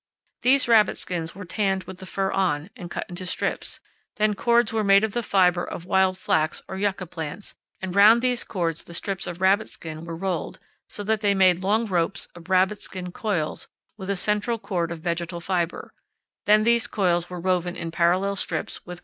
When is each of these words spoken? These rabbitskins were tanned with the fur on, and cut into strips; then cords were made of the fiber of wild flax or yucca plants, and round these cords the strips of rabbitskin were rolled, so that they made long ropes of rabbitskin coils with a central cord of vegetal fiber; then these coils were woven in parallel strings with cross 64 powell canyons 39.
These 0.41 0.67
rabbitskins 0.67 1.35
were 1.35 1.45
tanned 1.45 1.83
with 1.83 1.99
the 1.99 2.07
fur 2.07 2.31
on, 2.31 2.71
and 2.75 2.89
cut 2.89 3.05
into 3.07 3.27
strips; 3.27 3.79
then 4.15 4.33
cords 4.33 4.73
were 4.73 4.83
made 4.83 5.03
of 5.03 5.11
the 5.13 5.21
fiber 5.21 5.63
of 5.63 5.85
wild 5.85 6.17
flax 6.17 6.59
or 6.67 6.75
yucca 6.75 7.05
plants, 7.05 7.53
and 7.83 7.95
round 7.95 8.23
these 8.23 8.43
cords 8.43 8.83
the 8.83 8.95
strips 8.95 9.27
of 9.27 9.41
rabbitskin 9.41 10.03
were 10.05 10.15
rolled, 10.17 10.57
so 10.89 11.03
that 11.03 11.21
they 11.21 11.35
made 11.35 11.59
long 11.61 11.85
ropes 11.85 12.25
of 12.33 12.49
rabbitskin 12.49 13.11
coils 13.11 13.67
with 13.95 14.09
a 14.09 14.15
central 14.15 14.57
cord 14.57 14.91
of 14.91 15.01
vegetal 15.01 15.39
fiber; 15.39 15.93
then 16.47 16.63
these 16.63 16.87
coils 16.87 17.29
were 17.29 17.39
woven 17.39 17.75
in 17.75 17.91
parallel 17.91 18.35
strings 18.35 18.43
with 18.43 18.49
cross 18.55 18.69
64 18.69 18.71
powell 18.71 18.81
canyons 18.81 18.99
39. 18.99 18.99